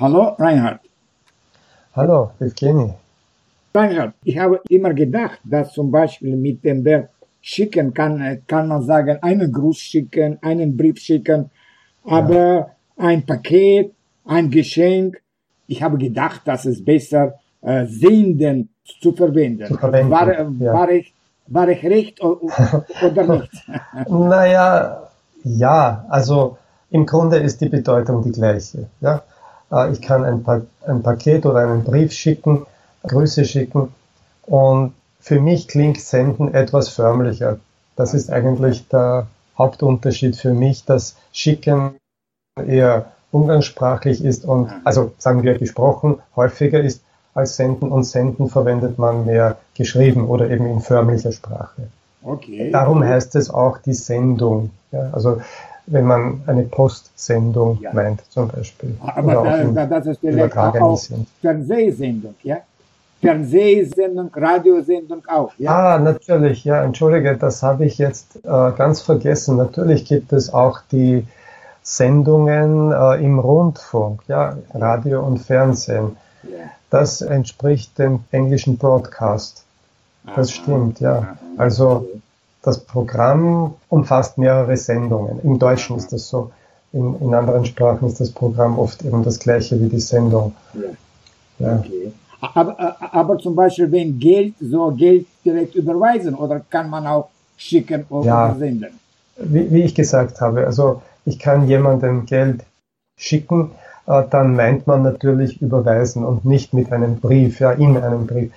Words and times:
Hallo, 0.00 0.36
Reinhard. 0.38 0.78
Hallo, 1.96 2.30
Evgeny. 2.38 2.94
Reinhard, 3.74 4.14
ich 4.22 4.38
habe 4.38 4.60
immer 4.68 4.94
gedacht, 4.94 5.40
dass 5.42 5.72
zum 5.72 5.90
Beispiel 5.90 6.36
mit 6.36 6.62
dem 6.62 6.84
Verb 6.84 7.08
schicken 7.40 7.92
kann, 7.92 8.42
kann 8.46 8.68
man 8.68 8.82
sagen, 8.82 9.18
einen 9.22 9.50
Gruß 9.50 9.76
schicken, 9.76 10.38
einen 10.40 10.76
Brief 10.76 11.00
schicken, 11.00 11.50
aber 12.04 12.34
ja. 12.34 12.66
ein 12.96 13.26
Paket, 13.26 13.92
ein 14.24 14.50
Geschenk. 14.50 15.20
Ich 15.66 15.82
habe 15.82 15.98
gedacht, 15.98 16.42
dass 16.44 16.64
es 16.64 16.84
besser 16.84 17.34
äh, 17.62 17.84
senden 17.86 18.68
zu 19.00 19.10
verwenden. 19.10 19.66
Zu 19.66 19.78
verwenden. 19.78 20.12
War, 20.12 20.28
ja. 20.32 20.74
war, 20.74 20.90
ich, 20.90 21.12
war 21.48 21.68
ich 21.68 21.82
recht 21.82 22.22
oder 22.22 23.26
nicht? 23.36 23.52
naja, 24.08 25.08
ja, 25.42 26.06
also 26.08 26.56
im 26.90 27.04
Grunde 27.04 27.38
ist 27.38 27.60
die 27.60 27.68
Bedeutung 27.68 28.22
die 28.22 28.30
gleiche. 28.30 28.86
Ja? 29.00 29.24
Äh, 29.72 29.92
ich 29.92 30.02
kann 30.02 30.24
ein, 30.24 30.42
pa 30.42 30.62
ein 30.86 31.02
Paket 31.02 31.46
oder 31.46 31.60
einen 31.60 31.84
Brief 31.84 32.12
schicken, 32.12 32.66
Grüße 33.06 33.44
schicken 33.44 33.92
und 34.46 34.94
für 35.20 35.40
mich 35.40 35.68
klingt 35.68 36.00
Senden 36.00 36.54
etwas 36.54 36.88
förmlicher. 36.88 37.58
Das 37.96 38.14
ist 38.14 38.30
eigentlich 38.30 38.88
der 38.88 39.26
Hauptunterschied 39.56 40.36
für 40.36 40.54
mich, 40.54 40.84
dass 40.84 41.16
Schicken 41.32 41.96
eher 42.56 43.06
umgangssprachlich 43.30 44.24
ist 44.24 44.44
und, 44.44 44.70
also 44.84 45.12
sagen 45.18 45.42
wir 45.42 45.58
gesprochen, 45.58 46.18
häufiger 46.34 46.80
ist 46.80 47.02
als 47.34 47.56
Senden 47.56 47.90
und 47.90 48.04
Senden 48.04 48.48
verwendet 48.48 48.98
man 48.98 49.26
mehr 49.26 49.58
geschrieben 49.74 50.26
oder 50.26 50.50
eben 50.50 50.66
in 50.66 50.80
förmlicher 50.80 51.32
Sprache. 51.32 51.88
Okay. 52.22 52.70
Darum 52.70 53.04
heißt 53.04 53.36
es 53.36 53.50
auch 53.50 53.78
die 53.78 53.94
Sendung. 53.94 54.70
Ja, 54.90 55.10
also 55.12 55.40
wenn 55.90 56.04
man 56.04 56.42
eine 56.46 56.62
Postsendung 56.64 57.78
ja. 57.80 57.92
meint, 57.92 58.22
zum 58.30 58.48
Beispiel. 58.48 58.96
Aber 59.00 59.64
da, 59.74 59.86
das 59.86 60.06
ist 60.06 60.20
vielleicht 60.20 60.56
auch 60.56 61.00
Fernsehsendung, 61.40 62.34
ja? 62.42 62.58
Fernsehsendung, 63.20 64.30
Radiosendung 64.34 65.22
auch, 65.26 65.52
ja? 65.58 65.94
Ah, 65.94 65.98
natürlich, 65.98 66.64
ja, 66.64 66.84
entschuldige, 66.84 67.36
das 67.36 67.62
habe 67.62 67.84
ich 67.84 67.98
jetzt 67.98 68.36
äh, 68.36 68.72
ganz 68.76 69.00
vergessen. 69.00 69.56
Natürlich 69.56 70.04
gibt 70.04 70.32
es 70.32 70.54
auch 70.54 70.80
die 70.92 71.26
Sendungen 71.82 72.92
äh, 72.92 73.24
im 73.24 73.38
Rundfunk, 73.38 74.22
ja, 74.28 74.56
Radio 74.72 75.26
und 75.26 75.38
Fernsehen. 75.38 76.16
Das 76.90 77.20
entspricht 77.20 77.98
dem 77.98 78.20
englischen 78.30 78.78
Broadcast. 78.78 79.64
Das 80.36 80.52
stimmt, 80.52 81.00
ja. 81.00 81.36
Also 81.56 82.06
das 82.62 82.80
Programm 82.80 83.74
umfasst 83.88 84.38
mehrere 84.38 84.76
Sendungen. 84.76 85.40
Im 85.42 85.58
Deutschen 85.58 85.96
ist 85.96 86.12
das 86.12 86.28
so. 86.28 86.50
In, 86.92 87.20
in 87.20 87.34
anderen 87.34 87.66
Sprachen 87.66 88.08
ist 88.08 88.20
das 88.20 88.30
Programm 88.30 88.78
oft 88.78 89.02
eben 89.04 89.22
das 89.22 89.38
gleiche 89.38 89.80
wie 89.80 89.88
die 89.88 90.00
Sendung. 90.00 90.54
Ja. 91.58 91.78
Okay. 91.78 92.12
Aber, 92.40 92.96
aber 93.12 93.38
zum 93.38 93.54
Beispiel, 93.54 93.90
wenn 93.90 94.18
Geld, 94.18 94.54
so 94.60 94.92
Geld 94.92 95.26
direkt 95.44 95.74
überweisen 95.74 96.34
oder 96.34 96.60
kann 96.60 96.88
man 96.88 97.06
auch 97.06 97.28
schicken 97.56 98.06
oder 98.08 98.26
ja. 98.26 98.54
senden? 98.54 98.98
Wie, 99.36 99.70
wie 99.70 99.82
ich 99.82 99.94
gesagt 99.94 100.40
habe, 100.40 100.66
also 100.66 101.02
ich 101.24 101.38
kann 101.38 101.68
jemandem 101.68 102.26
Geld 102.26 102.64
schicken, 103.16 103.72
äh, 104.06 104.22
dann 104.30 104.54
meint 104.54 104.86
man 104.86 105.02
natürlich 105.02 105.60
überweisen 105.60 106.24
und 106.24 106.44
nicht 106.44 106.72
mit 106.72 106.92
einem 106.92 107.16
Brief, 107.16 107.60
ja, 107.60 107.72
in 107.72 107.96
einem 107.96 108.26
Brief. 108.26 108.52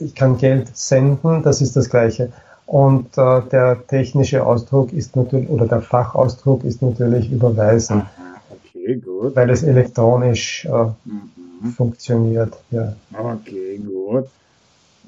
Ich 0.00 0.14
kann 0.14 0.36
Geld 0.38 0.76
senden, 0.76 1.42
das 1.42 1.60
ist 1.60 1.76
das 1.76 1.88
Gleiche. 1.88 2.32
Und 2.72 3.18
äh, 3.18 3.42
der 3.52 3.86
technische 3.86 4.46
Ausdruck 4.46 4.94
ist 4.94 5.14
natürlich, 5.14 5.46
oder 5.50 5.66
der 5.66 5.82
Fachausdruck 5.82 6.64
ist 6.64 6.80
natürlich 6.80 7.30
überweisen. 7.30 8.06
Okay, 8.48 8.96
gut. 8.96 9.36
Weil 9.36 9.50
es 9.50 9.62
elektronisch 9.62 10.64
äh, 10.64 10.70
mhm. 10.70 11.70
funktioniert, 11.76 12.54
ja. 12.70 12.94
Okay, 13.12 13.76
gut. 13.76 14.24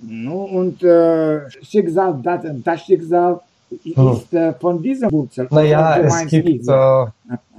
No, 0.02 0.42
und 0.44 0.82
äh, 0.82 1.48
Schicksal, 1.62 2.20
das, 2.22 2.44
das 2.62 2.82
Schicksal 2.82 3.40
hm. 3.70 4.12
ist 4.12 4.34
äh, 4.34 4.52
von 4.52 4.82
dieser 4.82 5.10
Wurzel. 5.10 5.48
Naja, 5.50 5.96
es 6.00 6.26
gibt, 6.26 6.68
äh, 6.68 7.06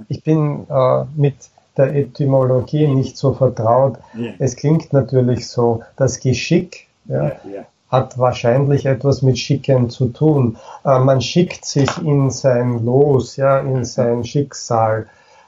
ich 0.06 0.22
bin 0.22 0.68
äh, 0.70 1.04
mit 1.16 1.34
der 1.76 1.96
Etymologie 1.96 2.86
nicht 2.86 3.16
so 3.16 3.32
vertraut. 3.32 3.98
Yeah. 4.16 4.34
Es 4.38 4.54
klingt 4.54 4.92
natürlich 4.92 5.48
so, 5.48 5.82
das 5.96 6.20
Geschick 6.20 6.86
ja, 7.06 7.32
yeah. 7.44 7.66
Hat 7.88 8.18
wahrscheinlich 8.18 8.86
etwas 8.86 9.22
mit 9.22 9.38
Schicken 9.38 9.90
zu 9.90 10.08
tun. 10.08 10.56
Äh, 10.84 10.98
man 10.98 11.20
schickt 11.20 11.64
sich 11.64 11.90
in 12.02 12.30
sein 12.30 12.84
Los, 12.84 13.36
ja, 13.36 13.58
in 13.58 13.84
sein 13.84 14.24
Schicksal. 14.24 15.06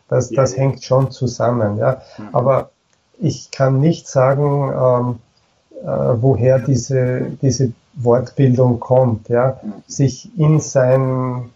Das, 0.09 0.31
das 0.31 0.57
hängt 0.57 0.83
schon 0.85 1.11
zusammen. 1.11 1.77
Ja. 1.79 2.01
Mhm. 2.17 2.29
Aber 2.33 2.71
ich 3.19 3.51
kann 3.51 3.81
nicht 3.81 4.09
sagen, 4.09 4.73
ähm, 4.73 5.19
äh, 5.83 5.87
woher 6.21 6.59
diese, 6.59 7.27
diese 7.43 7.73
Wortbildung 7.95 8.81
kommt. 8.81 9.29
Ja. 9.29 9.61
Mhm. 9.63 9.73
Sich 9.87 10.31
in 10.39 10.61
sein 10.61 11.51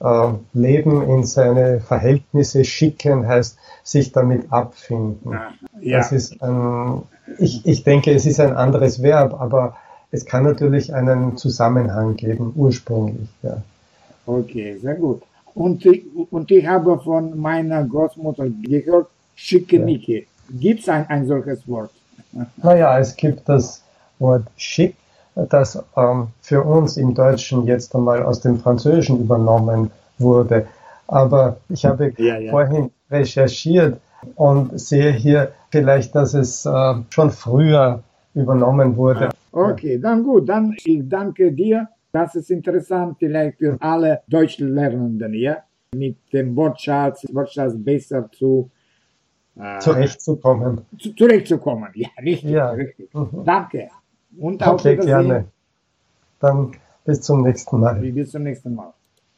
äh, 0.00 0.28
Leben, 0.52 1.02
in 1.02 1.24
seine 1.24 1.80
Verhältnisse 1.80 2.64
schicken 2.64 3.26
heißt, 3.26 3.58
sich 3.82 4.12
damit 4.12 4.52
abfinden. 4.52 5.32
Ja. 5.80 5.98
Das 5.98 6.12
ist 6.12 6.40
ein, 6.42 7.02
ich, 7.38 7.66
ich 7.66 7.82
denke, 7.82 8.12
es 8.12 8.24
ist 8.26 8.40
ein 8.40 8.54
anderes 8.54 9.02
Verb, 9.02 9.34
aber 9.40 9.76
es 10.10 10.24
kann 10.24 10.44
natürlich 10.44 10.94
einen 10.94 11.36
Zusammenhang 11.36 12.16
geben, 12.16 12.52
ursprünglich. 12.56 13.28
Ja. 13.42 13.62
Okay, 14.26 14.76
sehr 14.80 14.94
gut. 14.94 15.22
Und, 15.54 15.84
und 16.30 16.50
ich 16.50 16.66
habe 16.66 16.98
von 17.00 17.38
meiner 17.38 17.84
Großmutter 17.84 18.46
gehört, 18.62 19.08
Schickimicki. 19.34 20.18
Ja. 20.20 20.56
Gibt 20.60 20.80
es 20.80 20.88
ein, 20.88 21.06
ein 21.08 21.26
solches 21.26 21.66
Wort? 21.68 21.90
Naja, 22.62 22.98
es 22.98 23.16
gibt 23.16 23.48
das 23.48 23.82
Wort 24.18 24.46
schick, 24.56 24.94
das 25.34 25.82
ähm, 25.96 26.28
für 26.42 26.62
uns 26.62 26.96
im 26.96 27.14
Deutschen 27.14 27.66
jetzt 27.66 27.94
einmal 27.94 28.22
aus 28.22 28.40
dem 28.40 28.58
Französischen 28.58 29.20
übernommen 29.20 29.90
wurde. 30.18 30.66
Aber 31.06 31.56
ich 31.68 31.84
habe 31.86 32.12
ja, 32.18 32.38
ja. 32.38 32.50
vorhin 32.50 32.90
recherchiert 33.10 34.00
und 34.36 34.78
sehe 34.78 35.12
hier 35.12 35.52
vielleicht, 35.70 36.14
dass 36.14 36.34
es 36.34 36.66
äh, 36.66 36.94
schon 37.10 37.30
früher 37.30 38.02
übernommen 38.40 38.96
wurde. 38.96 39.28
Okay, 39.52 39.98
dann 39.98 40.22
gut. 40.22 40.48
Dann 40.48 40.74
ich 40.84 41.08
danke 41.08 41.52
dir. 41.52 41.88
Das 42.12 42.34
ist 42.34 42.50
interessant 42.50 43.16
vielleicht 43.18 43.58
für 43.58 43.76
alle 43.80 44.22
Deutschlernenden, 44.28 45.34
ja? 45.34 45.58
Mit 45.94 46.16
dem 46.32 46.56
Wortschatz, 46.56 47.26
Wortschatz 47.32 47.74
besser 47.76 48.30
zu 48.30 48.70
äh, 49.58 49.78
zurechtzukommen. 49.80 50.82
Zu, 50.98 51.14
zurechtzukommen, 51.14 51.90
ja, 51.94 52.08
richtig, 52.22 52.50
ja. 52.50 52.70
richtig. 52.70 53.12
Mhm. 53.12 53.44
Danke. 53.44 53.88
Und 54.38 54.66
okay, 54.66 54.96
gerne. 54.96 55.46
Dann 56.40 56.72
bis 57.04 57.20
zum 57.22 57.42
nächsten 57.42 57.80
Mal. 57.80 58.00
Bis 58.00 58.30
zum 58.30 58.44
nächsten 58.44 58.74
Mal. 58.74 58.92